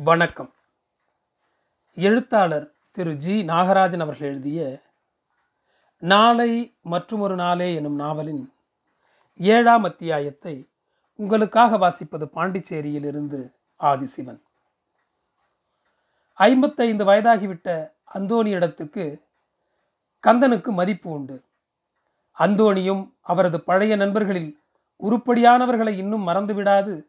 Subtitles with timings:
[0.00, 0.52] வணக்கம்.
[1.94, 3.42] எழுத்தாளர் திரு ஜி.
[3.42, 4.80] நாகராஜன் அவர்கள் எழுதிய
[5.98, 8.52] நாளை மற்றுமொரு நாளே எனும் நாவலின்
[9.38, 10.68] ஏழாம் அத்தியாயத்தை
[11.14, 14.40] உங்களுக்காக வாசிப்பது பாண்டிச்சேரியிலிருந்து ஆதிசிவன்.
[16.34, 19.24] ஐம்பத்தைந்து வயதாகிவிட்ட அந்தோணி இடத்துக்கு
[20.22, 21.42] கந்தனுக்கு மதிப்பு உண்டு.
[22.38, 24.60] அந்தோணியும் அவரது பழைய நண்பர்களில்
[25.02, 27.06] உருப்படியானவர்களை இன்னும் மறந்துவிடாது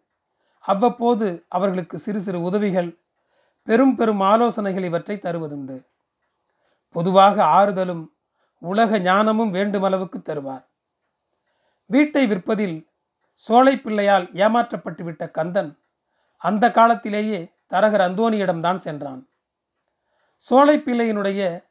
[0.59, 2.99] அவ்வப்போது அவர்களுக்கு சிறு சிறு உதவிகள்
[3.63, 5.85] பெரும் பெரும் ஆலோசனைகள் இவற்றை தருவதுண்டு.
[6.89, 8.07] பொதுவாக ஆறுதலும்
[8.59, 10.65] உலக ஞானமும் வேண்டுமளவுக்கு தருவார்.
[11.85, 12.87] வீட்டை விற்பதில்
[13.31, 15.79] சோலை பிள்ளையால் ஏமாற்றப்பட்டுவிட்ட கந்தன்
[16.37, 19.29] அந்த காலத்திலேயே தரகர் அந்தோனியிடம்தான் சென்றான்.
[20.35, 21.67] சோலை பிள்ளையினுடைய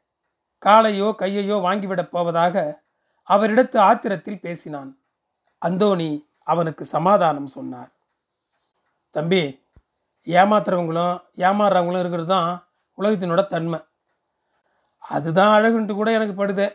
[0.65, 2.83] காலையோ கையையோ வாங்கிவிடப் போவதாக
[3.29, 4.97] அவரிடத்து ஆத்திரத்தில் பேசினான்.
[5.65, 7.91] அந்தோணி அவனுக்கு சமாதானம் சொன்னார்.
[9.15, 9.41] தம்பி
[10.27, 11.15] ஏமாத்துறவங்களும்
[11.47, 12.49] ஏமாறுறவங்களும் இருக்கிறது தான்
[12.97, 13.79] உலகத்தினோட தன்மை.
[15.03, 16.67] அதுதான் அழகுன்ட்டு கூட எனக்கு படுது.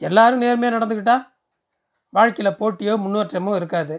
[0.00, 1.16] எல்லாரும் நேர்மையாக நடந்துக்கிட்டா
[2.16, 3.96] வாழ்க்கையில் போட்டியோ முன்னேற்றமோ இருக்காது.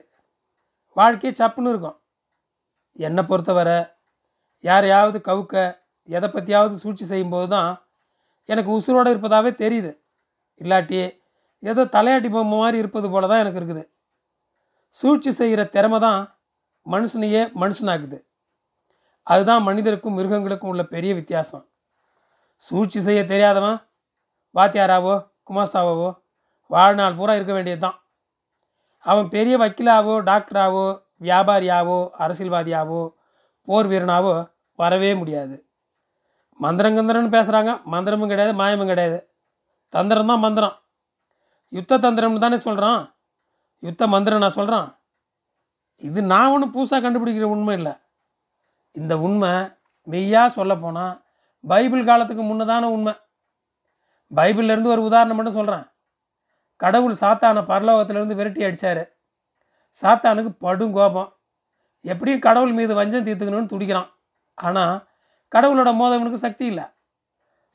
[0.97, 1.97] வாழ்க்கையே சப்புன்னு இருக்கும்.
[3.05, 3.80] என்னை பொறுத்தவரை
[4.64, 5.55] யாரையாவது கவுக்க
[6.09, 7.71] எதை பற்றியாவது சூழ்ச்சி செய்யும்போது தான்
[8.49, 9.92] எனக்கு உசுரோடு இருப்பதாகவே தெரியுது.
[10.61, 10.99] இல்லாட்டி
[11.64, 13.83] ஏதோ தலையாட்டி பொம்மை மாதிரி இருப்பது போல தான் எனக்கு இருக்குது.
[14.95, 16.21] சூழ்ச்சி செய்கிற திறமை தான்
[16.94, 18.17] மனுஷனையே மனுஷனாக்குது.
[19.23, 21.66] அதுதான் மனிதருக்கும் மிருகங்களுக்கும் உள்ள பெரிய வித்தியாசம்.
[22.58, 23.77] சூழ்ச்சி செய்ய தெரியாதவன்
[24.55, 25.16] வாத்தியாராவோ
[25.47, 26.09] குமாஸ்தாவோ
[26.67, 27.97] வாழ்நாள் பூரா இருக்க வேண்டியது தான்
[29.00, 30.86] அவன் பெரிய வக்கீலாவோ டாக்டராவோ
[31.22, 33.02] வியாபாரியாவோ அரசியல்வாதியாவோ
[33.67, 34.31] போர் வீரனாவோ
[34.80, 35.55] வரவே முடியாது.
[36.59, 39.17] மந்திரங்கந்திரன்னு பேசுகிறாங்க மந்திரமும் கிடையாது மாயமும் கிடையாது.
[39.89, 40.75] தந்திரம் தான் மந்திரம்.
[41.72, 43.02] யுத்த தந்திரம்னு தானே சொல்கிறான்
[43.83, 44.88] யுத்த மந்திரம் நான் சொல்கிறான்
[46.01, 47.93] இது நான் ஒன்றும் புதுசாக கண்டுபிடிக்கிற உண்மை இல்லை.
[48.95, 49.51] இந்த உண்மை
[50.07, 51.13] மெய்யாக சொல்லப்போனால்
[51.63, 53.13] பைபிள் காலத்துக்கு முன்னதான உண்மை.
[54.31, 55.85] பைபிள்லேருந்து ஒரு உதாரணம் மட்டும் சொல்கிறேன்
[56.79, 59.03] கடவுள் சாத்தானை பரலோகத்திலேருந்து விரட்டி அடித்தார்
[59.95, 61.30] சாத்தானுக்கு படும் கோபம்.
[62.05, 64.09] எப்படியும் கடவுள் மீது வஞ்சம் தீர்த்துக்கணும்னு துடிக்கிறான்.
[64.58, 64.95] ஆனால்
[65.52, 66.86] கடவுளோட மோதவனுக்கு சக்தி இல்லை.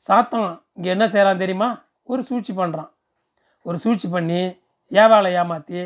[0.01, 1.69] சாத்தான் இங்கே என்ன செய்கிறான் தெரியுமா?
[2.11, 2.91] ஒரு சூழ்ச்சி பண்ணுறான்
[3.65, 4.41] ஒரு சூழ்ச்சி பண்ணி
[4.91, 5.81] ஏவாளை ஏமாற்றி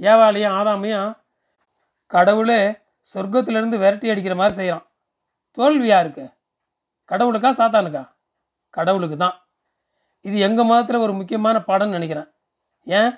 [0.00, 1.10] ஏவாளையும் ஆதாமையும்
[2.12, 2.60] கடவுளே
[3.12, 4.86] சொர்க்கத்திலேருந்து விரட்டி அடிக்கிற மாதிரி செய்கிறான்
[5.58, 6.24] தோல்வியாக இருக்கு
[7.10, 8.04] கடவுளுக்கா சாத்தானுக்கா?
[8.76, 9.36] கடவுளுக்கு தான்
[10.24, 12.28] இது எங்கள் மதத்தில் ஒரு முக்கியமான பாடம்னு நினைக்கிறேன்.
[12.86, 13.12] ஏன்?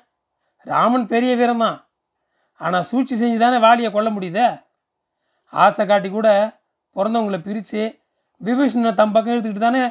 [0.66, 1.78] ராமன் பெரிய வீரம்தான்
[2.60, 4.48] ஆனால் சூழ்ச்சி செஞ்சு தானே வாலியை கொல்ல முடியுதே?
[5.52, 6.28] ஆசை காட்டி கூட
[6.96, 7.82] பிறந்தவங்களை பிரித்து
[8.40, 9.84] விபீஷணனை தம் பக்கம் எடுத்துக்கிட்டு தானே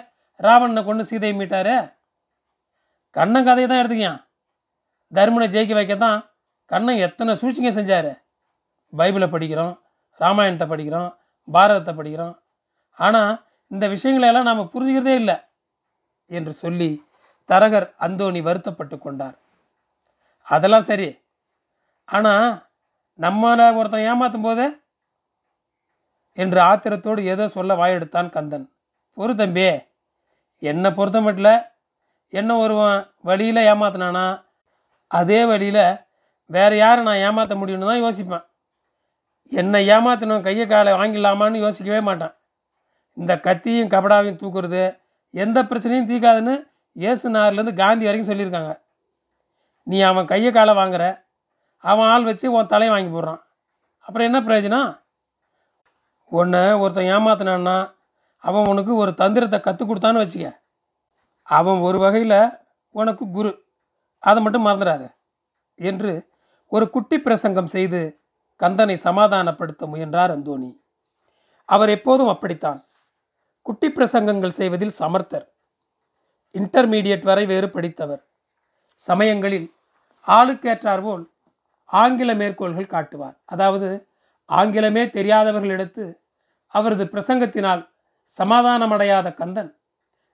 [0.46, 1.76] ராவணனை கொண்டு சீதையை மீட்டாரு?
[3.16, 4.22] கண்ணன் கதையை தான் எடுத்துக்கியான்.
[5.12, 6.20] தர்மனை ஜெயிக்க வைக்க தான்
[6.72, 8.12] கண்ணன் எத்தனை சூழ்ச்சிங்க செஞ்சார்?
[8.94, 9.74] பைபிளை படிக்கிறோம்
[10.20, 11.10] ராமாயணத்தை படிக்கிறோம்
[11.48, 12.36] பாரதத்தை படிக்கிறோம்.
[12.98, 13.34] ஆனால்
[13.72, 15.38] இந்த விஷயங்களையெல்லாம் நாம் புரிஞ்சுக்கிறதே இல்லை
[16.30, 16.90] என்று சொல்லி
[17.50, 19.38] தரகர் அந்தோணி வருத்தப்பட்டு கொண்டார்.
[20.48, 21.10] அதெல்லாம் சரி.
[22.08, 22.48] ஆனால்
[23.20, 24.68] நம்மளை ஒருத்தன் ஏமாற்றும் போதே
[26.38, 28.66] என்று ஆத்திரத்தோடு ஏதோ சொல்ல வாயெடுத்தான் கந்தன்.
[29.18, 29.68] பொறு தம்பி
[30.62, 31.64] என்னை பொறுத்த மட்டும்
[32.34, 33.00] என்ன ஒருவன்
[33.30, 34.26] வழியில் ஏமாத்தினானா
[35.12, 35.84] அதே வழியில்
[36.50, 38.46] வேறு யாரை நான் ஏமாற்ற முடியும்னு தான் யோசிப்பேன்.
[39.50, 42.36] என்னை ஏமாற்றணும் கையை காலை வாங்கிடலாமான்னு யோசிக்கவே மாட்டான்.
[43.14, 45.00] இந்த கத்தியும் கபடாவையும் தூக்குறது
[45.32, 48.80] எந்த பிரச்சனையும் தீக்காதுன்னு ஏசு நார்லேருந்து காந்தி வரைக்கும் சொல்லியிருக்காங்க.
[49.84, 51.24] நீ அவன் கையை காலை வாங்குற
[51.78, 53.42] அவன் ஆள் வச்சு உன் தலையை வாங்கி போடுறான்.
[54.00, 55.00] அப்புறம் என்ன பிரயோஜனம்?
[56.30, 57.94] ஒன்று ஒருத்தன் ஏமாத்தினான்னா
[58.38, 60.58] அவன் உனக்கு ஒரு தந்திரத்தை கற்றுக் கொடுத்தான்னு வச்சுக்க.
[61.44, 62.50] அவன் ஒரு வகையில்
[62.90, 63.64] உனக்கு குரு.
[64.20, 65.16] அதை மட்டும் மறந்துடாத.
[65.76, 66.28] என்று
[66.68, 68.20] ஒரு குட்டி பிரசங்கம் செய்து
[68.60, 70.82] கந்தனை சமாதானப்படுத்த முயன்றார் அந்தோணி.
[71.66, 72.88] அவர் எப்போதும் அப்படித்தான்.
[73.62, 75.46] குட்டி பிரசங்கங்கள் செய்வதில் சமர்த்தர்.
[76.54, 78.26] இன்டர்மீடியட் வரை வேறு படித்தவர்.
[78.94, 79.74] சமயங்களில்
[80.28, 81.32] ஆளுக்கேற்றார் போல்
[81.86, 83.38] ஆங்கில மேற்கோள்கள் காட்டுவார்.
[83.46, 84.08] அதாவது
[84.50, 86.20] ஆங்கிலமே தெரியாதவர்களிடத்து
[86.68, 87.90] அவரது பிரசங்கத்தினால்
[88.38, 89.78] சமாதானமடையாத கந்தன்.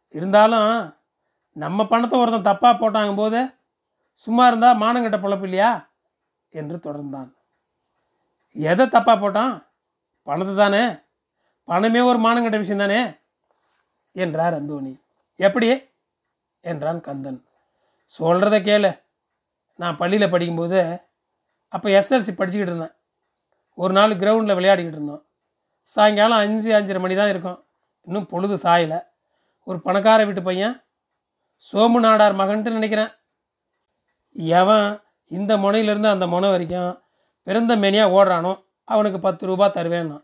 [0.10, 0.96] இருந்தாலும்
[1.52, 3.40] நம்ம பணத்தை ஒருத்தன் தப்பாக போட்டாங்க போது
[4.14, 5.90] சும்மா இருந்தால் மானங்கட்ட பொழப்பு இல்லையா?
[6.50, 7.30] என்று தொடர்ந்தான்.
[8.54, 9.68] எதை தப்பாக போட்டான்?
[10.24, 10.96] பணத்தை தானே?
[11.64, 13.14] பணமே ஒரு மானங்கட்ட விஷயம் தானே?
[14.12, 15.02] என்றார் அந்தோணி.
[15.36, 15.90] எப்படி?
[16.60, 17.46] என்றான் கந்தன்.
[18.20, 19.02] சொல்கிறத கேளு.
[19.76, 21.00] நான் பள்ளியில் படிக்கும்போது
[21.68, 22.92] அப்போ எஸ்எல்சி படிச்சுக்கிட்டு இருந்தேன்.
[23.76, 25.26] ஒரு நாள் கிரவுண்டில் விளையாடிக்கிட்டு இருந்தோம்.
[25.82, 27.66] சாயங்காலம் அஞ்சு அஞ்சரை மணி தான் இருக்கும்.
[28.02, 28.98] இன்னும் பொழுது சாயலை.
[29.64, 30.84] ஒரு பணக்கார வீட்டு பையன்
[31.74, 33.10] சோமு நாடார் மகன்ட்டு நினைக்கிறேன்.
[34.32, 37.03] எவன் இந்த முனையிலேருந்து அந்த முனை வரைக்கும்
[37.48, 38.54] பிறந்த மேனியாக ஓடுறானோ
[38.88, 40.18] அவனுக்கு பத்து ரூபா தருவேன்னா.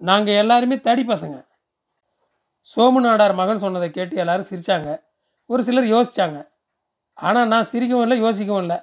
[0.00, 1.36] நாங்கள் எல்லாருமே தடி பசங்க.
[2.66, 4.90] சோமு நாடார் மகன் சொன்னதை கேட்டு எல்லாரும் சிரித்தாங்க
[5.50, 6.38] ஒரு சிலர் யோசித்தாங்க
[7.18, 8.78] ஆனால் நான் சிரிக்கவும் இல்லை யோசிக்கவும் இல்லை.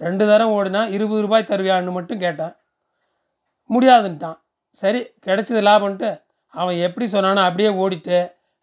[0.00, 2.54] ரெண்டு தரம் ஓடினா இருபது ரூபாய் தருவியான்னு மட்டும் கேட்டேன்.
[3.70, 4.38] முடியாதுன்ட்டான்.
[4.76, 6.10] சரி கிடைச்சது லாபம்ன்ட்டு
[6.54, 8.18] அவன் எப்படி சொன்னானோ அப்படியே ஓடிட்டு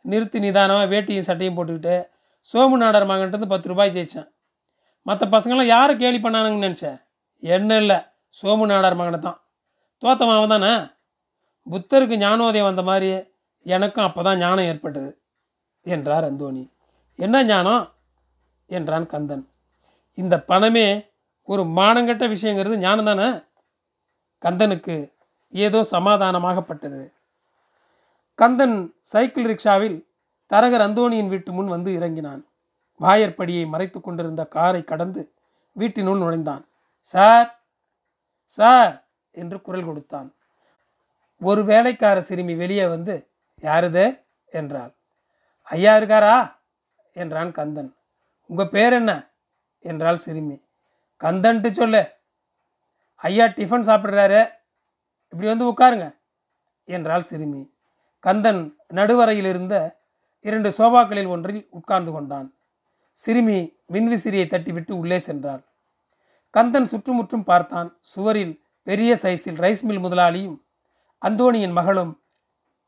[0.05, 1.95] நிறுத்தி நிதானமாக வேட்டியும் சட்டையும் போட்டுக்கிட்டு
[2.47, 4.29] சோமு நாடார் மகன்ட்டு பத்து ரூபாய் ஜெயித்தேன்
[5.05, 6.97] மற்ற பசங்களாம் யாரை கேலி பண்ணானுங்கன்னு நினச்சேன்
[7.43, 7.99] என்ன இல்லை.
[8.35, 9.39] சோமு நாடார் மகனை தான்
[10.03, 10.73] தோத்தவன் அவன் தானே
[11.67, 13.09] புத்தருக்கு ஞானோதயம் வந்த மாதிரி
[13.65, 15.09] எனக்கும் அப்போ தான் ஞானம் ஏற்பட்டது
[15.85, 16.63] என்றார் அந்தோணி.
[17.15, 17.83] என்ன ஞானம்?
[18.69, 19.45] என்றான் கந்தன்.
[20.13, 20.87] இந்த பணமே
[21.43, 23.27] ஒரு மானங்கட்ட விஷயங்கிறது ஞானம் தானே
[24.41, 24.95] கந்தனுக்கு
[25.53, 27.01] ஏதோ சமாதானமாகப்பட்டது.
[28.35, 29.97] கந்தன் சைக்கிள் ரிக்ஷாவில்
[30.51, 32.41] தரகர் அந்தோணியின் வீட்டு முன் வந்து இறங்கினான்.
[32.99, 35.21] வாயற்படியை மறைத்து கொண்டிருந்த காரை கடந்து
[35.75, 36.63] வீட்டினுள் நுழைந்தான்.
[37.09, 37.47] சார்
[38.49, 40.35] சார் என்று குரல் கொடுத்தான்.
[41.39, 43.29] ஒரு வேலைக்கார சிறுமி வெளியே வந்து
[43.61, 44.23] யாருது?
[44.49, 44.93] என்றாள்.
[45.63, 46.55] ஐயா இருக்காரா?
[47.13, 47.95] என்றான் கந்தன்.
[48.47, 49.29] உங்கள் பேர் என்ன?
[49.79, 50.63] என்றாள் சிறுமி.
[51.19, 52.11] கந்தன்ட்டு சொல்லு.
[53.15, 54.51] ஐயா டிஃபன் சாப்பிட்றாரு.
[55.29, 56.17] இப்படி வந்து உட்காருங்க.
[56.85, 57.73] என்றாள் சிறுமி.
[58.19, 60.01] கந்தன் நடுவரையில் இருந்த
[60.39, 62.53] இரண்டு சோபாக்களில் ஒன்றில் உட்கார்ந்து கொண்டான்.
[63.11, 65.67] சிறுமி மின்விசிறியை தட்டிவிட்டு உள்ளே சென்றாள்.
[66.49, 70.57] கந்தன் சுற்றுமுற்றும் பார்த்தான் சுவரில் பெரிய சைஸில் ரைஸ் மில் முதலாளியும்
[71.21, 72.13] அந்தோணியின் மகளும்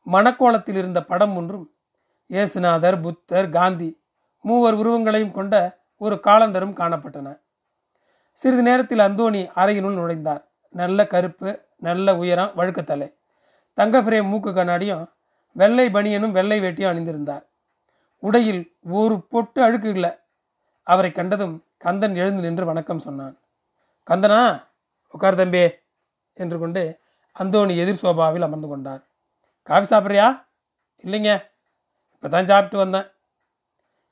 [0.06, 1.66] மணக்கோலத்தில் இருந்த படம் ஒன்றும்.
[2.30, 3.90] இயேசுநாதர் புத்தர் காந்தி
[4.40, 7.28] மூவர் உருவங்களையும் கொண்ட ஒரு காலண்டரும் காணப்பட்டன.
[8.32, 10.42] சிறிது நேரத்தில் அந்தோணி அறையினுள் நுழைந்தார்.
[10.68, 13.08] நல்ல கருப்பு நல்ல உயரம் வழுக்கத்தலை.
[13.78, 15.04] தங்க ஃப்ரேம் மூக்கு கண்ணாடியும்
[15.52, 17.44] வெள்ளை பனியனும் வெள்ளை வேட்டியும் அணிந்திருந்தார்.
[18.18, 20.12] உடையில் ஒரு பொட்டு அழுக்கு இல்லை
[20.82, 23.36] அவரை கண்டதும் கந்தன் எழுந்து நின்று வணக்கம் சொன்னான்.
[24.08, 24.40] கந்தனா
[25.14, 25.62] உட்கார் தம்பி
[26.36, 26.82] என்று கொண்டு
[27.36, 29.02] அந்தோணி எதிர் சோபாவில் அமர்ந்து கொண்டார்.
[29.68, 30.26] காஃபி சாப்பிட்றியா?
[31.04, 31.32] இல்லைங்க.
[32.14, 33.06] இப்போ தான் சாப்பிட்டு வந்தேன்.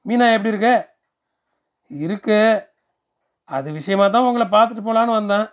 [0.07, 0.75] மீனா எப்படி இருக்கு?
[1.91, 2.41] இருக்கு.
[3.49, 5.47] அது விஷயமா தான் உங்களை பார்த்துட்டு போகலான்னு வந்தேன்.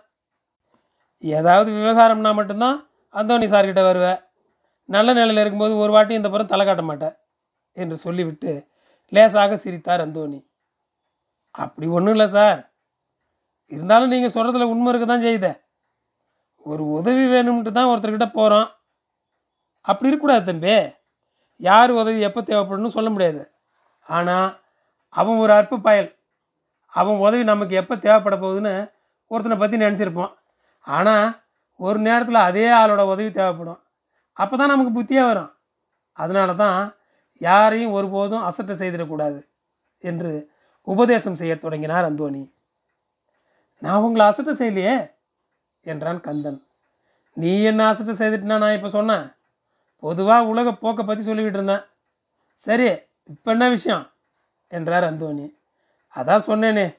[1.24, 2.78] ஏதாவது விவகாரம்னா மட்டும்தான்
[3.14, 4.20] அந்தோணி சார்கிட்ட வருவேன்
[4.88, 7.16] நல்ல நிலையில் இருக்கும்போது ஒரு வாட்டி இந்த புறம் தலை காட்ட மாட்டேன்
[7.76, 8.52] என்று சொல்லிவிட்டு
[9.12, 10.40] லேசாக சிரித்தார் அந்தோணி.
[11.54, 12.60] அப்படி ஒன்றும் இல்லை சார்.
[13.72, 15.48] இருந்தாலும் நீங்கள் சொல்கிறதுல உண்மை இருக்க தான் செய்யுத
[16.66, 18.68] ஒரு உதவி வேணும்ன்ட்டு தான் ஒருத்தர்கிட்ட போகிறோம்
[19.88, 20.76] அப்படி இருக்கக்கூடாது தம்பி.
[21.60, 23.42] யார் உதவி எப்போ தேவைப்படும்னு சொல்ல முடியாது.
[24.06, 24.48] ஆனால்
[25.14, 26.10] அவன் ஒரு அற்ப பயல்.
[26.92, 28.74] அவன் உதவி நமக்கு எப்போ தேவைப்பட போகுதுன்னு
[29.30, 30.32] ஒருத்தனை பற்றி நினச்சிருப்போம்.
[30.86, 31.26] ஆனால்
[31.80, 33.80] ஒரு நேரத்தில் அதே ஆளோட உதவி தேவைப்படும்.
[34.36, 35.50] அப்போ தான் நமக்கு புத்தியாக வரும்.
[36.18, 36.78] அதனால தான்
[37.40, 39.40] யாரையும் ஒருபோதும் அசட்டை செய்திடக்கூடாது
[40.04, 40.30] என்று
[40.88, 42.42] உபதேசம் செய்ய தொடங்கினார் அந்தோணி.
[43.78, 45.14] நான் உங்களை அசட்டை செய்யலையே
[45.82, 46.66] என்றான் கந்தன்.
[47.32, 49.36] நீ என்ன அசட்டை செய்துட்டுனா நான் இப்போ சொன்னேன்
[49.98, 51.84] பொதுவாக உலக போக்கை பற்றி சொல்லிக்கிட்டு இருந்தேன்.
[52.54, 52.88] சரி
[53.24, 54.12] இப்போ என்ன விஷயம்?
[54.68, 55.56] என்றார் அந்தோணி.
[56.14, 56.96] அதான் சொன்னேனே.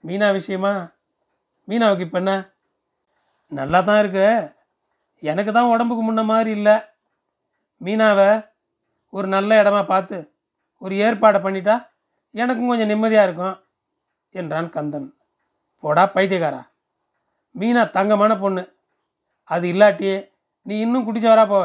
[0.00, 0.92] மீனா விஷயமா?
[1.68, 2.52] மீனாவுக்கு இப்போ என்ன?
[3.48, 4.54] நல்லா தான் இருக்கு.
[5.18, 6.76] எனக்கு தான் உடம்புக்கு முன்ன மாதிரி இல்லை.
[7.80, 8.50] மீனாவை
[9.08, 10.34] ஒரு நல்ல இடமா பார்த்து
[10.78, 11.88] ஒரு ஏற்பாடை பண்ணிட்டா
[12.30, 13.60] எனக்கும் கொஞ்சம் நிம்மதியாக இருக்கும்
[14.30, 15.13] என்றான் கந்தன்.
[15.84, 16.60] போடா பைத்தியக்காரா.
[17.58, 18.62] மீனா தங்கமான பொண்ணு.
[19.42, 20.10] அது இல்லாட்டி
[20.62, 21.64] நீ இன்னும் குடிச்சு வரா போவ.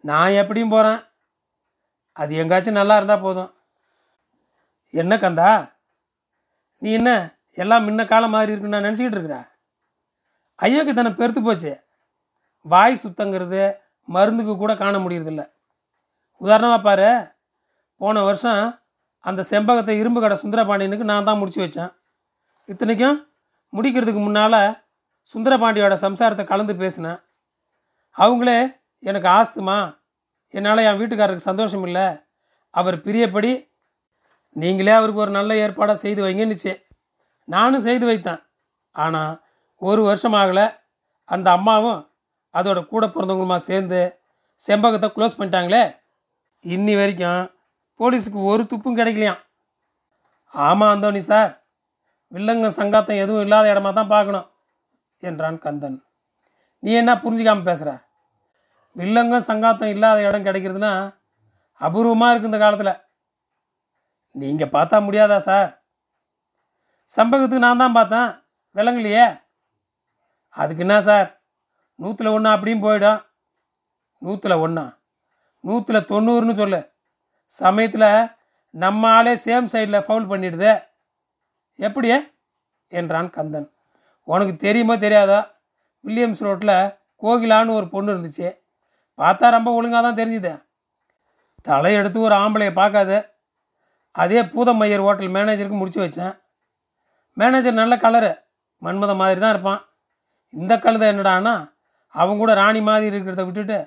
[0.00, 1.00] நான் எப்படியும் போகிறேன்
[2.12, 3.54] அது எங்காச்சும் நல்லா இருந்தால் போதும்.
[4.90, 5.50] என்ன கந்தா?
[6.78, 7.10] நீ என்ன
[7.54, 9.36] எல்லாம் முன்ன காலம் மாதிரி இருக்குன்னு நான் நினச்சிக்கிட்டு இருக்கிற?
[10.58, 11.72] ஐயோக்கு தானே பெருத்து போச்சு.
[12.60, 13.62] வாய் சுத்தங்கிறது
[14.08, 15.42] மருந்துக்கு கூட காண முடியறதில்ல.
[16.36, 17.10] உதாரணமாக பாரு.
[17.96, 18.62] போன வருஷம்
[19.18, 21.92] அந்த செம்பகத்தை இரும்பு கடை சுந்தரபாண்டியனுக்கு நான் தான் முடிச்சு வச்சேன்.
[22.66, 23.32] இத்தனைக்கும்
[23.72, 24.84] முடிக்கிறதுக்கு முன்னால்
[25.34, 27.20] சுந்தரபாண்டியோட சம்சாரத்தை கலந்து பேசினேன்.
[28.16, 30.00] அவங்களே எனக்கு ஆஸ்துமா.
[30.48, 32.06] என்னால் என் வீட்டுக்காரருக்கு சந்தோஷம் இல்லை.
[32.70, 33.70] அவர் பிரியப்படி
[34.48, 36.82] நீங்களே அவருக்கு ஒரு நல்ல ஏற்பாடாக செய்து வைங்கன்னுச்சு.
[37.44, 38.42] நானும் செய்து வைத்தேன்.
[38.90, 39.42] ஆனால்
[39.76, 40.78] ஒரு வருஷம் ஆகலை.
[41.24, 42.12] அந்த அம்மாவும்
[42.54, 44.20] அதோட கூட பிறந்தவங்களுமா சேர்ந்து
[44.68, 45.96] செம்பகத்தை க்ளோஸ் பண்ணிட்டாங்களே.
[46.64, 47.54] இன்னி வரைக்கும்
[47.98, 49.40] போலீஸுக்கு ஒரு துப்பும் கிடைக்கலையாம்.
[50.46, 51.61] ஆமாம் அந்தோனி சார்.
[52.34, 54.48] வில்லங்க சங்காத்தம் எதுவும் இல்லாத இடமா தான் பார்க்கணும்
[55.28, 55.98] என்றான் கந்தன்.
[56.82, 57.90] நீ என்ன புரிஞ்சிக்காம பேசுகிற
[59.00, 60.92] வில்லங்கம் சங்காத்தம் இல்லாத இடம் கிடைக்கிறதுனா
[61.86, 62.94] அபூர்வமாக இருக்குது இந்த காலத்தில்.
[64.34, 65.70] நீங்கள் பார்த்தா முடியாதா சார்?
[67.10, 68.30] சம்பகத்துக்கு நான் தான் பார்த்தேன்.
[68.76, 69.26] விளங்கலையே
[70.60, 71.28] அதுக்கு என்ன சார்?
[72.02, 73.20] நூற்றில் ஒன்று அப்படியும் போயிடும்.
[74.22, 74.84] நூற்றில் ஒன்றா
[75.64, 76.80] நூற்றில் தொண்ணூறுன்னு சொல்லு.
[77.52, 78.08] சமயத்தில்
[78.74, 80.72] நம்ம ஆளே சேம் சைடில் ஃபவுல் பண்ணிடுது.
[81.86, 82.18] எப்படியே
[82.92, 83.68] என்றான் கந்தன்.
[84.28, 85.38] உனக்கு தெரியுமா தெரியாதா?
[86.04, 86.76] வில்லியம்ஸ் ரோட்டில்
[87.22, 88.48] கோகிலான்னு ஒரு பொண்ணு இருந்துச்சு.
[89.20, 90.52] பார்த்தா ரொம்ப ஒழுங்காக தான் தெரிஞ்சுது.
[91.68, 93.10] தலையெடுத்து ஒரு ஆம்பளையை பார்க்காத.
[94.22, 96.34] அதே பூதமையர் ஹோட்டல் மேனேஜருக்கு முடிச்சு வச்சேன்.
[97.36, 98.32] மேனேஜர் நல்ல கலரு
[98.82, 99.80] மன்மத மாதிரி தான் இருப்பான்.
[100.54, 101.54] இந்த கழுதை என்னடான்னா
[102.14, 103.78] அவன் கூட ராணி மாதிரி இருக்கிறத விட்டுட்டு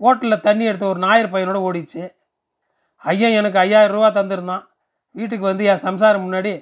[0.00, 2.02] ஹோட்டலில் தண்ணி எடுத்த ஒரு ஞாயிறு பையனோட ஓடிச்சு.
[3.04, 4.64] ஐயன் எனக்கு ஐயாயிரம் ரூபா தந்திருந்தான்.
[5.18, 6.52] வீட்டுக்கு வந்து என் சம்சாரம் முன்னாடி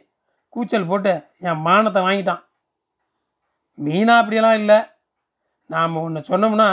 [0.55, 1.13] கூச்சல் போட்டு
[1.49, 2.43] என் மானத்தை வாங்கிட்டான்.
[3.79, 4.79] மீனா அப்படியெல்லாம் இல்லை.
[5.71, 6.69] நாம் ஒன்று சொன்னோம்னா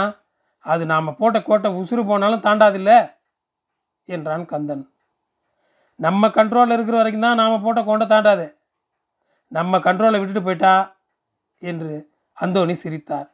[0.65, 2.91] அது நாம் போட்ட கோட்டை உசுறு போனாலும் தாண்டாதில்ல
[4.15, 4.83] என்றான் கந்தன்.
[6.05, 8.45] நம்ம கண்ட்ரோலில் இருக்கிற வரைக்கும் தான் நாம் போட்ட கோண்டை தாண்டாது.
[9.51, 10.73] நம்ம கண்ட்ரோலை விட்டுட்டு போயிட்டா
[11.61, 11.93] என்று
[12.37, 13.27] அந்தோணி சிரித்தார்.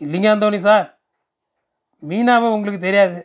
[0.00, 0.86] இல்லைங்க அந்தோணி சார்
[2.02, 3.18] மீனாவை உங்களுக்கு தெரியாது.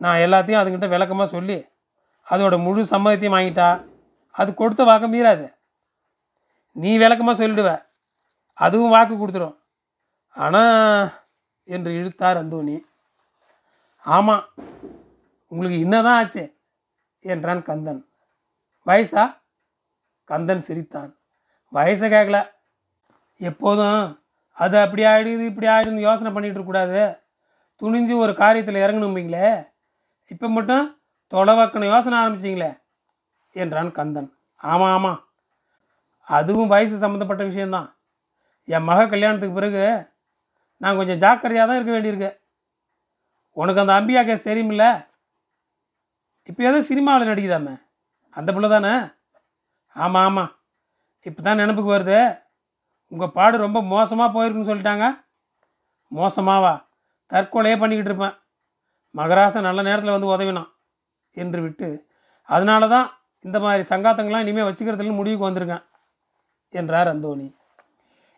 [0.00, 1.58] நான் எல்லாத்தையும் அதுக்கிட்ட விளக்கமாக சொல்லி
[2.26, 3.68] அதோட முழு சம்மதத்தையும் வாங்கிட்டா
[4.38, 5.46] அது கொடுத்த வாக்கு மீறாது.
[6.72, 7.70] நீ விளக்கமாக சொல்லிடுவ.
[8.58, 9.56] அதுவும் வாக்கு கொடுத்துரும்.
[10.36, 11.08] ஆனால்
[11.68, 12.76] என்று இழுத்தார் அந்தோணி.
[14.04, 14.44] ஆமாம்
[15.48, 16.44] உங்களுக்கு என்னதான் ஆச்சு
[17.24, 18.02] என்றான் கந்தன்.
[18.86, 19.24] வயசா?
[20.30, 21.10] கந்தன் சிரித்தான்.
[21.72, 22.38] வயசை கேட்கல
[23.40, 24.02] எப்போதும்
[24.52, 27.00] அது அப்படி ஆகிடுது இப்படி ஆகிடுன்னு யோசனை பண்ணிகிட்டு இருக்கக்கூடாது
[27.82, 29.48] துணிஞ்சு ஒரு காரியத்தில் இறங்கணும்பீங்களே.
[30.32, 30.84] இப்போ மட்டும்
[31.32, 32.70] தொலைவாக்கணும் யோசனை ஆரம்பிச்சிங்களே.
[33.62, 34.30] என்றான் கந்தன்.
[34.70, 35.20] ஆமாம் ஆமாம்
[36.28, 37.88] அதுவும் வயசு சம்மந்தப்பட்ட விஷயந்தான்
[38.74, 39.84] என் மக கல்யாணத்துக்கு பிறகு
[40.82, 42.30] நான் கொஞ்சம் ஜாக்கிரதையாக தான் இருக்க வேண்டியிருக்கு.
[43.60, 44.84] உனக்கு அந்த அம்பியா கேஸ் தெரியுமில்ல?
[46.50, 47.74] இப்போ ஏதோ சினிமாவில் நடிக்குதாமே?
[48.36, 48.94] அந்த பிள்ளை தானே
[49.96, 50.52] ஆமாம் ஆமாம்
[51.28, 52.18] இப்போ தான் நினப்புக்கு வருது.
[53.12, 55.06] உங்கள் பாடு ரொம்ப மோசமாக போயிருக்குன்னு சொல்லிட்டாங்க.
[56.12, 56.72] மோசமாவா?
[57.32, 58.34] தற்கொலையே பண்ணிக்கிட்டு இருப்பேன்.
[59.14, 60.70] மகராசன் நல்ல நேரத்தில் வந்து உதவினான்.
[61.42, 61.88] என்று விட்டு
[62.48, 63.06] அதனால தான்
[63.44, 65.84] இந்த மாதிரி சங்காத்தங்கள்லாம் இனிமேல் வச்சுக்கிறதுல முடிவுக்கு வந்திருக்கேன்
[66.74, 67.48] என்றார் அந்தோணி.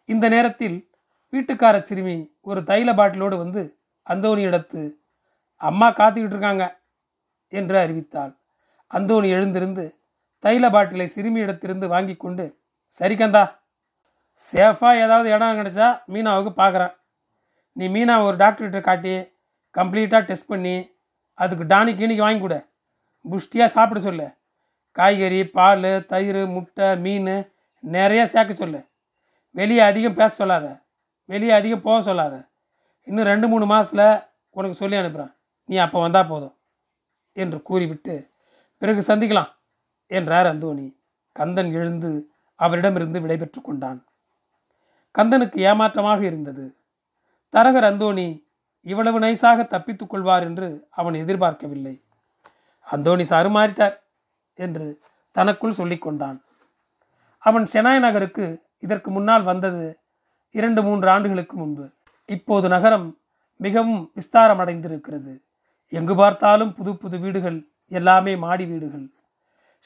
[0.09, 0.79] இந்த நேரத்தில்
[1.33, 3.63] வீட்டுக்கார சிறுமி ஒரு தைல பாட்டிலோடு வந்து
[4.07, 4.83] அந்தோணியிடத்து
[5.61, 6.65] அம்மா காத்துக்கிட்டு இருக்காங்க
[7.53, 8.33] என்று அறிவித்தாள்.
[8.91, 9.85] அந்தோணி எழுந்திருந்து
[10.45, 12.45] தைல பாட்டிலை சிறுமியிடத்திலிருந்து வாங்கி கொண்டு
[13.01, 13.45] சரிக்கந்தா
[14.41, 16.95] சேஃபாக ஏதாவது இடம் கிடச்சா மீனாவுக்கு பார்க்குறேன்
[17.77, 19.15] நீ மீனா ஒரு டாக்டர்கிட்ட காட்டி
[19.75, 20.77] கம்ப்ளீட்டாக டெஸ்ட் பண்ணி
[21.39, 22.59] அதுக்கு டானிக் கீனிக்கு வாங்கி கொடு.
[23.25, 24.27] புஷ்டியாக சாப்பிட சொல்லு.
[24.97, 27.33] காய்கறி பால் தயிர் முட்டை மீன்
[27.81, 28.81] நிறைய சேர்க்க சொல்லு.
[29.51, 30.67] வெளியே அதிகம் பேச சொல்லாத.
[31.25, 32.35] வெளியே அதிகம் போக சொல்லாத.
[33.09, 34.09] இன்னும் ரெண்டு மூணு மாதத்தில்
[34.51, 35.35] உனக்கு சொல்லி அனுப்புகிறேன்
[35.69, 36.55] நீ அப்போ வந்தால் போதும்
[37.33, 38.15] என்று கூறிவிட்டு
[38.83, 39.51] பிறகு சந்திக்கலாம்
[40.07, 40.87] என்றார் அந்தோணி.
[41.37, 42.11] கந்தன் எழுந்து
[42.61, 44.01] அவரிடமிருந்து விடைபெற்று கொண்டான்.
[45.15, 46.67] கந்தனுக்கு ஏமாற்றமாக இருந்தது.
[47.55, 48.27] தரகர் அந்தோணி
[48.87, 51.95] இவ்வளவு நைஸாக தப்பித்துக் கொள்வார் என்று அவன் எதிர்பார்க்கவில்லை.
[52.87, 53.97] அந்தோணி சாரு மாறிட்டார்.
[54.65, 54.87] என்று
[55.37, 56.39] தனக்குள் சொல்லிக்கொண்டான்.
[57.39, 58.47] அவன் செனாய் நகருக்கு
[58.81, 59.85] இதற்கு முன்னால் வந்தது
[60.55, 61.85] இரண்டு மூன்று ஆண்டுகளுக்கு முன்பு.
[62.29, 63.09] இப்போது நகரம்
[63.61, 65.33] மிகவும் விஸ்தாரமடைந்திருக்கிறது.
[65.93, 67.59] எங்கு பார்த்தாலும் புது புது வீடுகள்
[67.89, 69.07] எல்லாமே மாடி வீடுகள்.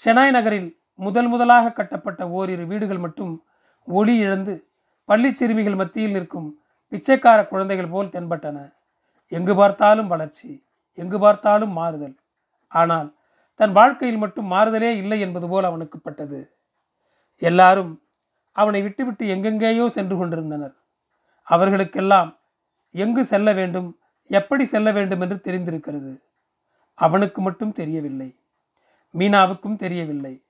[0.00, 3.32] ஷெனாய் நகரில் முதல் முதலாக கட்டப்பட்ட ஓரிரு வீடுகள் மட்டும்
[3.88, 4.54] ஒளி இழந்து
[5.08, 6.48] பள்ளி சிறுமிகள் மத்தியில் நிற்கும்
[6.92, 8.58] பிச்சைக்கார குழந்தைகள் போல் தென்பட்டன.
[9.28, 10.50] எங்கு பார்த்தாலும் வளர்ச்சி
[10.98, 12.16] எங்கு பார்த்தாலும் மாறுதல்.
[12.72, 13.08] ஆனால்
[13.60, 16.54] தன் வாழ்க்கையில் மட்டும் மாறுதலே இல்லை என்பது போல் அவனுக்கு பட்டது.
[17.38, 18.02] எல்லாரும்
[18.52, 20.74] அவனை விட்டுவிட்டு எங்கெங்கேயோ சென்று கொண்டிருந்தனர்.
[21.42, 22.38] அவர்களுக்கெல்லாம்
[22.90, 23.98] எங்கு செல்ல வேண்டும்
[24.30, 26.22] எப்படி செல்ல வேண்டும் என்று தெரிந்திருக்கிறது.
[26.94, 28.36] அவனுக்கு மட்டும் தெரியவில்லை.
[29.18, 30.44] மீனாவுக்கும் தெரியவில்லை.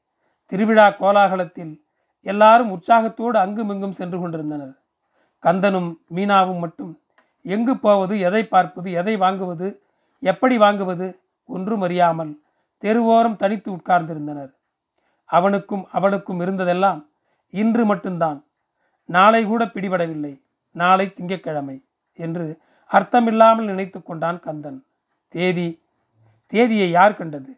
[0.46, 1.84] திருவிழா கோலாகலத்தில்
[2.22, 4.74] எல்லாரும் உற்சாகத்தோடு அங்குமிங்கும் சென்று கொண்டிருந்தனர்.
[5.42, 6.92] கந்தனும் மீனாவும் மட்டும்
[7.42, 9.68] எங்கு போவது எதை பார்ப்பது எதை வாங்குவது
[10.22, 11.16] எப்படி வாங்குவது?
[11.44, 12.32] ஒன்றும் அறியாமல்
[12.82, 14.52] தெருவோரம் தனித்து உட்கார்ந்திருந்தனர்.
[15.30, 17.00] அவனுக்கும் அவளுக்கும் இருந்ததெல்லாம்
[17.54, 18.38] இன்று மட்டும்தான்.
[19.08, 20.32] நாளை கூட பிடிபடவில்லை.
[20.74, 21.76] நாளை திங்கட்கிழமை
[22.18, 22.46] என்று
[22.90, 24.80] அர்த்தமில்லாமல் நினைத்து கொண்டான் கந்தன்.
[25.34, 25.68] தேதி
[26.52, 27.52] தேதியை யார் கண்டது?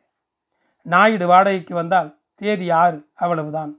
[0.87, 2.11] நாயுடு வாடகைக்கு வந்தால்
[2.41, 3.73] தேதி ஆறு அவ்வளவுதான்.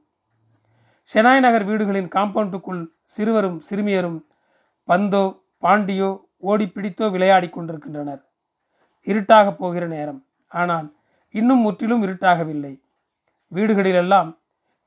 [1.09, 4.19] ஷெனாய் நகர் வீடுகளின் காம்பவுண்டுக்குள் சிறுவரும் சிறுமியரும்
[4.89, 5.23] பந்தோ
[5.63, 6.09] பாண்டியோ
[6.49, 8.21] ஓடி பிடித்தோ விளையாடி கொண்டிருக்கின்றனர்.
[9.07, 10.21] இருட்டாக போகிற நேரம்.
[10.51, 10.87] ஆனால்
[11.33, 12.73] இன்னும் முற்றிலும் இருட்டாகவில்லை.
[13.51, 14.29] வீடுகளிலெல்லாம்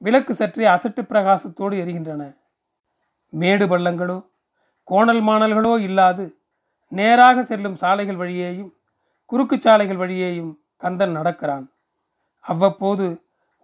[0.02, 2.22] விளக்கு சற்றே அசட்டு பிரகாசத்தோடு எரிகின்றன.
[3.32, 4.18] மேடு பள்ளங்களோ
[4.84, 6.24] கோணல் மாணல்களோ இல்லாது
[6.92, 8.70] நேராக செல்லும் சாலைகள் வழியேயும்
[9.24, 11.66] குறுக்கு சாலைகள் வழியேயும் கந்தன் நடக்கிறான்.
[12.40, 13.06] அவ்வப்போது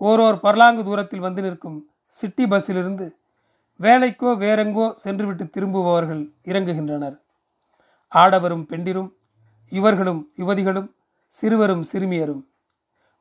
[0.01, 3.07] ஓரோர் பர்லாங்கு தூரத்தில் வந்து நிற்கும் சிட்டி பஸ்ஸிலிருந்து
[3.81, 7.17] வேலைக்கோ வேறெங்கோ சென்றுவிட்டு திரும்புபவர்கள் இறங்குகின்றனர்.
[8.13, 9.11] ஆடவரும் பெண்டிரும்
[9.73, 10.89] இவர்களும் யுவதிகளும்
[11.33, 12.43] சிறுவரும் சிறுமியரும்.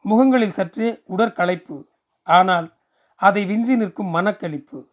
[0.02, 1.88] முகங்களில் சற்றே உடற்களைப்பு.
[2.24, 2.78] ஆனால்
[3.16, 4.88] அதை விஞ்சி நிற்கும் மனக்களிப்பு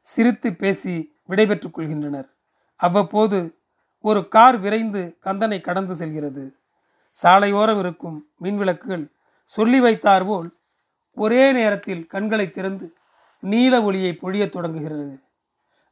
[0.00, 2.28] சிரித்து பேசி விடைபெற்றுக் கொள்கின்றனர்.
[2.76, 3.58] அவ்வப்போது
[4.00, 6.56] ஒரு கார் விரைந்து கந்தனை கடந்து செல்கிறது.
[7.10, 10.58] சாலையோரம் இருக்கும் மின்விளக்குகள் சொல்லி வைத்தார் போல்
[11.12, 12.94] ஒரே நேரத்தில் கண்களை திறந்து
[13.40, 15.22] நீல ஒளியை பொழியத் தொடங்குகிறது.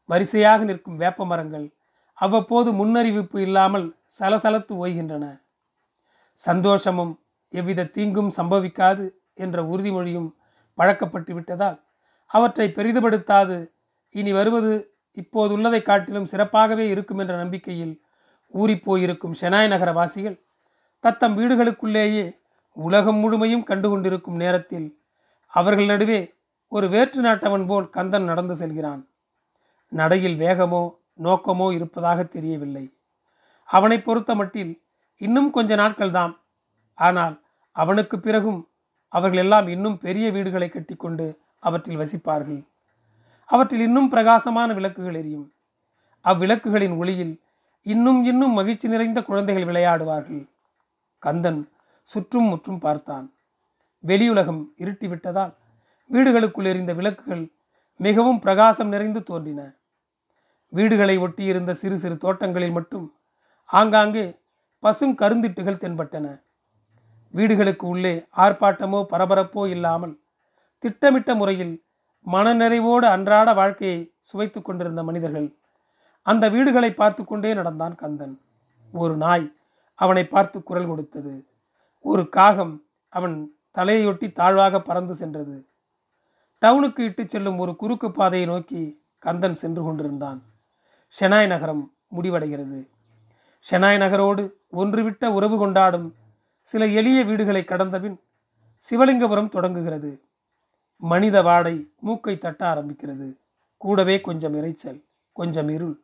[0.05, 1.67] வரிசையாக நிற்கும் வேப்ப மரங்கள்
[2.15, 5.41] அவ்வப்போது முன்னறிவிப்பு இல்லாமல் சலசலத்து ஓய்கின்றன.
[6.33, 7.22] சந்தோஷமும்
[7.61, 9.05] எவ்வித தீங்கும் சம்பவிக்காது
[9.35, 10.29] என்ற உறுதிமொழியும்
[10.79, 11.79] பழக்கப்பட்டு விட்டதால்
[12.27, 13.71] அவற்றை பெரிதுபடுத்தாது.
[14.11, 18.03] இனி வருவது இப்போதுள்ளதை காட்டிலும் சிறப்பாகவே இருக்கும் என்ற நம்பிக்கையில்
[18.55, 20.43] ஊறிப்போயிருக்கும் ஷெனாய் நகர வாசிகள்
[21.01, 22.41] தத்தம் வீடுகளுக்குள்ளேயே
[22.73, 24.99] உலகம் முழுமையும் கண்டு கொண்டிருக்கும் நேரத்தில்
[25.47, 26.35] அவர்கள் நடுவே
[26.69, 29.09] ஒரு வேற்று நாட்டவன் போல் கந்தன் நடந்து செல்கிறான்.
[29.89, 30.83] நடையில் வேகமோ
[31.23, 32.85] நோக்கமோ இருப்பதாக தெரியவில்லை.
[33.65, 34.83] அவனை பொறுத்த மட்டில்
[35.17, 36.35] இன்னும் கொஞ்ச நாட்கள்தாம்.
[36.95, 37.42] ஆனால்
[37.73, 38.69] அவனுக்கு பிறகும்
[39.09, 42.67] அவர்கள் எல்லாம் இன்னும் பெரிய வீடுகளை கட்டிக்கொண்டு அவற்றில் வசிப்பார்கள்.
[43.45, 45.53] அவற்றில் இன்னும் பிரகாசமான விளக்குகள் எரியும்.
[46.25, 47.35] அவ்விளக்குகளின் ஒளியில்
[47.83, 50.49] இன்னும் இன்னும் மகிழ்ச்சி நிறைந்த குழந்தைகள் விளையாடுவார்கள்.
[51.19, 51.71] கந்தன்
[52.09, 53.27] சுற்றும் முற்றும் பார்த்தான்.
[54.05, 55.53] வெளியுலகம் இருட்டிவிட்டதால்
[56.11, 57.45] வீடுகளுக்குள் எரிந்த விளக்குகள்
[57.97, 59.61] மிகவும் பிரகாசம் நிறைந்து தோன்றின.
[60.69, 63.07] வீடுகளை ஒட்டியிருந்த சிறு சிறு தோட்டங்களில் மட்டும்
[63.65, 64.39] ஆங்காங்கே
[64.79, 66.27] பசும் கருந்திட்டுகள் தென்பட்டன.
[67.33, 70.15] வீடுகளுக்கு உள்ளே ஆர்ப்பாட்டமோ பரபரப்போ இல்லாமல்
[70.79, 71.85] திட்டமிட்ட முறையில்
[72.27, 75.49] மனநிறைவோடு அன்றாட வாழ்க்கையை சுவைத்து கொண்டிருந்த மனிதர்கள்
[76.23, 78.41] அந்த வீடுகளை பார்த்து கொண்டே நடந்தான் கந்தன்.
[78.93, 79.47] ஒரு நாய்
[79.95, 81.47] அவனை பார்த்து குரல் கொடுத்தது.
[82.01, 82.75] ஒரு காகம்
[83.09, 83.37] அவன்
[83.79, 85.57] தலையொட்டி தாழ்வாக பறந்து சென்றது.
[86.63, 88.83] டவுனுக்கு இட்டு செல்லும் ஒரு குறுக்கு பாதையை நோக்கி
[89.19, 90.41] கந்தன் சென்று கொண்டிருந்தான்.
[91.15, 91.83] ஷெனாய் நகரம்
[92.17, 92.81] முடிவடைகிறது.
[93.65, 96.09] ஷெனாய் நகரோடு ஒன்றுவிட்ட உறவு கொண்டாடும்
[96.63, 98.21] சில எளிய வீடுகளை கடந்தபின்
[98.91, 100.21] சிவலிங்கபுரம் தொடங்குகிறது.
[100.97, 103.37] மனித வாடை மூக்கை தட்ட ஆரம்பிக்கிறது.
[103.77, 106.01] கூடவே கொஞ்சம் இறைச்சல் கொஞ்சம் இருள்.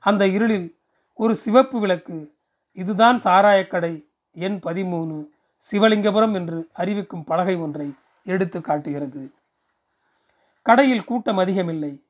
[0.00, 0.76] அந்த இருளில்
[1.14, 2.34] ஒரு சிவப்பு விளக்கு
[2.72, 5.28] இதுதான் சாராயக்கடை எண் பதிமூணு
[5.72, 7.92] சிவலிங்கபுரம் என்று அறிவிக்கும் பலகை ஒன்றை
[8.24, 9.32] எடுத்து காட்டுகிறது.
[10.62, 12.04] கடையில் கூட்டம் அதிகமில்லை.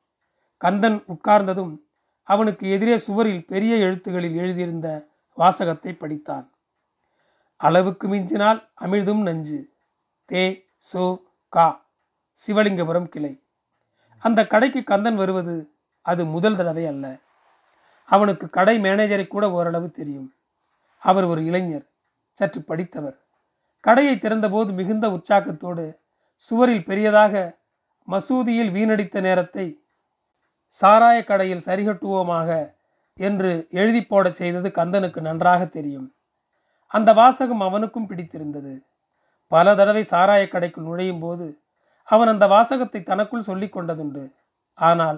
[0.57, 1.77] கந்தன் உட்கார்ந்ததும்
[2.23, 6.47] அவனுக்கு எதிரே சுவரில் பெரிய எழுத்துகளில் எழுதியிருந்த வாசகத்தை படித்தான்.
[7.57, 9.69] அளவுக்கு மிஞ்சினால் அமிழ்தும் நஞ்சு.
[10.29, 11.85] தே சோ கா.
[12.47, 13.43] சிவலிங்கபுரம் கிளை.
[14.17, 17.19] அந்த கடைக்கு கந்தன் வருவது அது முதல் தடவை அல்ல.
[18.03, 20.33] அவனுக்கு கடை மேனேஜரை கூட ஓரளவு தெரியும்.
[20.97, 21.85] அவர் ஒரு இளைஞர்
[22.31, 23.17] சற்று படித்தவர்.
[23.79, 25.99] கடையை திறந்தபோது மிகுந்த உற்சாகத்தோடு
[26.33, 27.57] சுவரில் பெரியதாக
[28.07, 29.83] மசூதியில் வீணடித்த நேரத்தை
[30.65, 32.75] சாராய கடையில் சரிகட்டுவோமாக
[33.13, 36.15] என்று எழுதி போடச் செய்தது கந்தனுக்கு நன்றாக தெரியும்.
[36.93, 38.73] அந்த வாசகம் அவனுக்கும் பிடித்திருந்தது.
[39.51, 41.47] பல தடவை சாராய கடைக்குள் நுழையும் போது
[42.07, 44.23] அவன் அந்த வாசகத்தை தனக்குள் சொல்லி கொண்டதுண்டு.
[44.79, 45.17] ஆனால்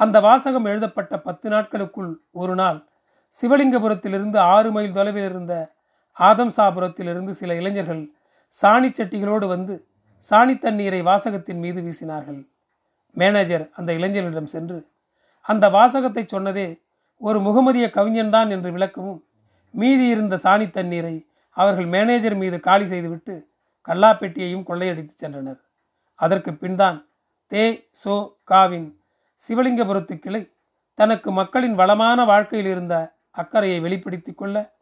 [0.00, 2.78] அந்த வாசகம் எழுதப்பட்ட பத்து நாட்களுக்குள் ஒரு நாள்
[3.34, 5.54] சிவலிங்கபுரத்திலிருந்து ஆறு மைல் தொலைவில் இருந்த
[6.16, 8.02] ஆதம்சாபுரத்திலிருந்து சில இளைஞர்கள்
[8.54, 9.74] சாணி சட்டிகளோடு வந்து
[10.22, 12.40] சாணி தண்ணீரை வாசகத்தின் மீது வீசினார்கள்.
[13.16, 14.78] மேனேஜர் அந்த இளைஞர்களிடம் சென்று
[15.46, 16.66] அந்த வாசகத்தை சொன்னதே
[17.20, 19.20] ஒரு முகமதிய கவிஞன்தான் என்று விளக்கவும்
[19.70, 23.48] மீதி இருந்த சாணி தண்ணீரை அவர்கள் மேனேஜர் மீது காலி செய்துவிட்டு
[23.88, 25.60] கல்லாப்பெட்டியையும் கொள்ளையடித்து சென்றனர்.
[26.14, 27.08] அதற்கு பின்தான்
[27.50, 27.88] தே.
[28.04, 28.32] சோ.
[28.44, 29.00] காவின்
[29.48, 30.50] சிவலிங்கபுரத்து கிளை
[30.94, 34.74] தனக்கு மக்களின் வளமான வாழ்க்கையில் இருந்த அக்கறையை வெளிப்படுத்தி கொள்ள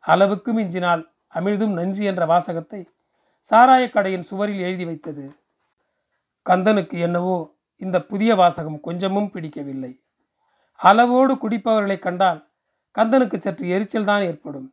[0.00, 2.90] அளவுக்கு மிஞ்சினால் அமிழ்தும் நஞ்சு என்ற வாசகத்தை
[3.50, 5.34] சாராயக்கடையின் சுவரில் எழுதி வைத்தது.
[6.46, 10.00] கந்தனுக்கு என்னவோ இந்த புதிய வாசகம் கொஞ்சமும் பிடிக்கவில்லை.
[10.76, 12.49] அளவோடு குடிப்பவர்களை கண்டால்
[12.96, 14.68] கந்தனுக்கு சற்று எரிச்சல் தான் ஏற்படும்.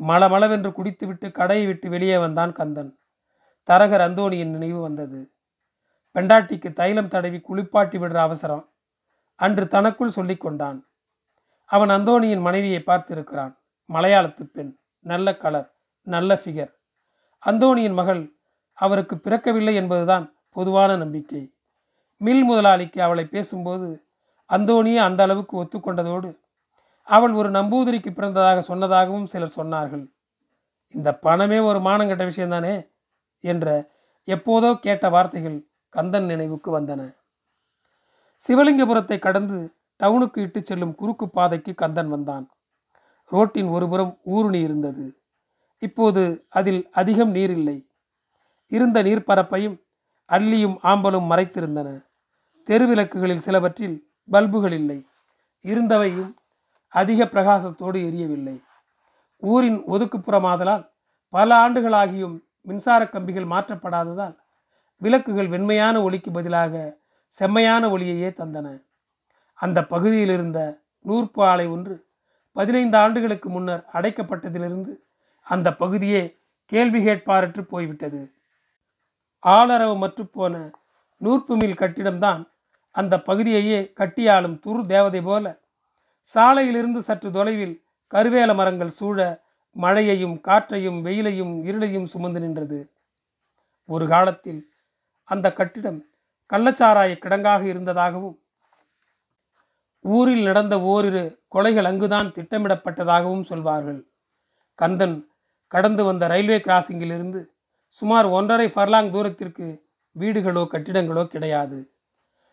[0.00, 2.90] மளமளவென்று குடித்துவிட்டு கடையை விட்டு வெளியே வந்தான் கந்தன்.
[3.68, 5.20] தரகர் அந்தோணியின் நினைவு வந்தது.
[6.14, 8.64] பெண்டாட்டிக்கு தைலம் தடவி குளிப்பாட்டி விடுற அவசரம்
[9.40, 10.78] அன்று தனக்குள் சொல்லி கொண்டான்.
[11.70, 13.52] அவன் அந்தோணியின் மனைவியை பார்த்திருக்கிறான்.
[13.90, 14.72] மலையாளத்து பெண்.
[15.04, 15.68] நல்ல கலர்
[16.06, 16.72] நல்ல ஃபிகர்
[17.42, 18.22] அந்தோணியின் மகள்
[18.78, 21.42] அவருக்கு பிறக்கவில்லை என்பதுதான் பொதுவான நம்பிக்கை.
[22.20, 23.88] மில் முதலாளிக்கு அவளை பேசும்போது
[24.50, 26.30] அந்தோணியே அந்த அளவுக்கு ஒத்துக்கொண்டதோடு
[27.06, 30.04] அவள் ஒரு நம்பூதிரிக்கு பிறந்ததாக சொன்னதாகவும் சிலர் சொன்னார்கள்.
[30.94, 32.74] இந்த பணமே ஒரு மானங்கட்ட விஷயம்தானே?
[33.40, 33.90] என்ற
[34.26, 37.02] எப்போதோ கேட்ட வார்த்தைகள் கந்தன் நினைவுக்கு வந்தன.
[38.42, 42.50] சிவலிங்கபுரத்தை கடந்து டவுனுக்கு இட்டு செல்லும் குறுக்கு பாதைக்கு கந்தன் வந்தான்.
[43.24, 45.20] ரோட்டின் ஒருபுறம் ஊருணி இருந்தது.
[45.78, 47.78] இப்போது அதில் அதிகம் நீர் இல்லை.
[48.66, 49.76] இருந்த நீர்ப்பரப்பையும்
[50.28, 51.88] அள்ளியும் ஆம்பலும் மறைத்திருந்தன.
[52.66, 53.96] தெருவிளக்குகளில் சிலவற்றில்
[54.30, 55.06] பல்புகள் இல்லை.
[55.62, 56.32] இருந்தவையும்
[56.88, 58.62] அதிக பிரகாசத்தோடு எரியவில்லை.
[59.36, 60.90] ஊரின் ஒதுக்குப்புறமாதலால்
[61.28, 64.36] பல ஆண்டுகளாகியும் மின்சார கம்பிகள் மாற்றப்படாததால்
[64.96, 68.82] விளக்குகள் வெண்மையான ஒளிக்கு பதிலாக செம்மையான ஒளியையே தந்தன.
[69.54, 72.06] அந்த பகுதியில் இருந்த நூற்பு ஆலை ஒன்று
[72.52, 74.92] பதினைந்து ஆண்டுகளுக்கு முன்னர் அடைக்கப்பட்டதிலிருந்து
[75.42, 78.32] அந்த பகுதியே கேள்வி கேட்பாரற்று போய்விட்டது.
[79.38, 80.72] ஆளரவு மற்றுப்போன
[81.20, 82.48] நூற்பு மில் கட்டிடம்தான்
[82.90, 85.64] அந்த பகுதியையே கட்டியாளும் துரு தேவதை போல
[86.34, 87.74] சாலையிலிருந்து சற்று தொலைவில்
[88.14, 89.44] கருவேல மரங்கள் சூழ
[89.76, 92.90] மழையையும் காற்றையும் வெயிலையும் இருளையும் சுமந்து நின்றது.
[93.84, 94.60] ஒரு காலத்தில்
[95.24, 96.00] அந்த கட்டிடம்
[96.52, 98.36] கள்ளச்சாராய கிடங்காக இருந்ததாகவும்
[100.00, 104.00] ஊரில் நடந்த ஓரிரு கொலைகள் அங்குதான் திட்டமிடப்பட்டதாகவும் சொல்வார்கள்.
[104.74, 105.16] கந்தன்
[105.66, 107.40] கடந்து வந்த ரயில்வே கிராசிங்கிலிருந்து
[107.88, 109.66] சுமார் ஒன்றரை ஃபர்லாங் தூரத்திற்கு
[110.16, 111.78] வீடுகளோ கட்டிடங்களோ கிடையாது.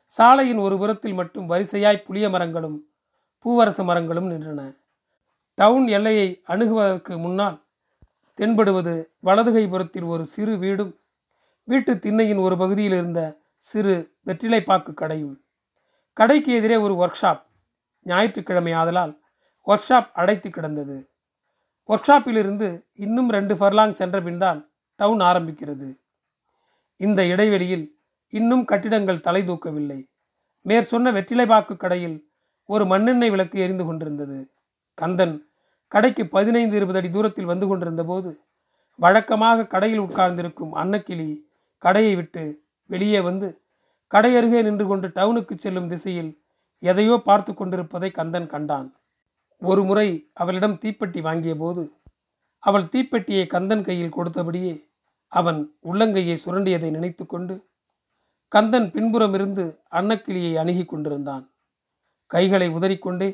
[0.05, 2.77] சாலையின் ஒரு புறத்தில் மட்டும் வரிசையாய் புளிய மரங்களும்
[3.43, 4.77] பூவரச மரங்களும் நின்றன.
[5.55, 7.63] டவுன் எல்லையை அணுகுவதற்கு முன்னால்
[8.33, 10.99] தென்படுவது வலதுகை புறத்தில் ஒரு சிறு வீடும்
[11.63, 15.43] வீட்டு திண்ணையின் ஒரு பகுதியில் இருந்த சிறு வெற்றிலைப்பாக்கு கடையும்.
[16.13, 17.41] கடைக்கு எதிரே ஒரு ஒர்க் ஷாப்
[18.01, 19.19] ஞாயிற்றுக்கிழமை ஆதலால்
[19.67, 21.09] ஒர்க் ஷாப் அடைத்து கிடந்தது.
[21.87, 25.99] ஒர்க் ஷாப்பிலிருந்து இன்னும் ரெண்டு ஃபர்லாங் சென்ற பின்தான் டவுன் ஆரம்பிக்கிறது.
[26.95, 30.09] இந்த இடைவெளியில் இன்னும் கட்டிடங்கள் தலை தூக்கவில்லை.
[30.61, 32.32] மேற் சொன்ன வெற்றிலைப்பாக்கு கடையில்
[32.69, 34.37] ஒரு மண்ணெண்ணெய் விளக்கு எரிந்து கொண்டிருந்தது.
[34.97, 35.35] கந்தன்
[35.91, 38.31] கடைக்கு பதினைந்து இருபது அடி தூரத்தில் வந்து கொண்டிருந்த போது
[38.99, 41.27] வழக்கமாக கடையில் உட்கார்ந்திருக்கும் அன்னக்கிளி
[41.83, 42.43] கடையை விட்டு
[42.89, 43.47] வெளியே வந்து
[44.11, 46.31] கடை அருகே நின்று கொண்டு டவுனுக்கு செல்லும் திசையில்
[46.83, 48.87] எதையோ பார்த்து கொண்டிருப்பதை கந்தன் கண்டான்.
[49.61, 51.83] ஒரு முறை அவளிடம் தீப்பெட்டி வாங்கிய போது
[52.63, 54.73] அவள் தீப்பெட்டியை கந்தன் கையில் கொடுத்தபடியே
[55.31, 57.55] அவன் உள்ளங்கையை சுரண்டியதை நினைத்து கொண்டு
[58.51, 59.65] கந்தன் பின்புறமிருந்து
[59.99, 61.45] அன்னக்கிளியை அணுகி கொண்டிருந்தான்.
[62.33, 63.29] கைகளை உதறிக்கொண்டே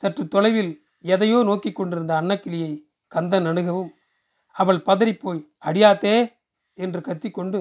[0.00, 0.72] சற்று தொலைவில்
[1.04, 2.72] எதையோ நோக்கி கொண்டிருந்த அன்னக்கிளியை
[3.12, 3.92] கந்தன் அணுகவும்
[4.56, 6.16] அவள் பதறிப்போய் அடியாத்தே!
[6.78, 7.58] என்று கத்திக்கொண்டு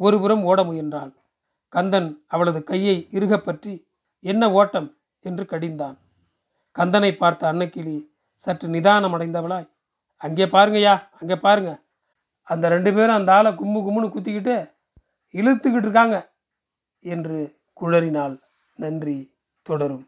[0.00, 1.12] ஒருபுறம் ஓட முயன்றாள்.
[1.72, 3.72] கந்தன் அவளது கையை இறுகப் பற்றி
[4.24, 4.88] என்ன ஓட்டம்?
[5.24, 5.96] என்று கடிந்தான்.
[6.76, 7.96] கந்தனை பார்த்த அன்னக்கிளி
[8.42, 9.68] சற்று நிதானம் அடைந்தவளாய்
[10.20, 11.70] அங்கே பாருங்கய்யா அங்கே பாருங்க.
[12.48, 14.56] அந்த ரெண்டு பேரும் அந்த ஆளை கும்மு கும்முன்னு குத்திக்கிட்டு
[15.34, 16.16] இழுத்துக்கிட்டு இருக்காங்க
[17.04, 17.38] என்று
[17.80, 18.36] குழறினாள்.
[18.78, 19.18] நன்றி
[19.66, 20.04] தொடரும்.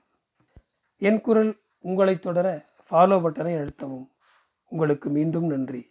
[0.98, 4.06] என் குரல் உங்களை தொடர ஃபாலோ பட்டனை அழுத்தவும்.
[4.68, 5.90] உங்களுக்கு மீண்டும் நன்றி.